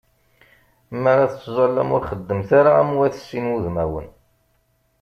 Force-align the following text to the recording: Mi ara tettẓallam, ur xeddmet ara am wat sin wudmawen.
Mi 1.01 1.07
ara 1.11 1.31
tettẓallam, 1.31 1.89
ur 1.95 2.03
xeddmet 2.09 2.49
ara 2.59 2.71
am 2.81 2.89
wat 2.97 3.15
sin 3.19 3.45
wudmawen. 3.51 4.07